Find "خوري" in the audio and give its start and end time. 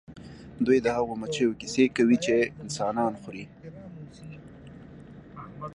3.21-3.45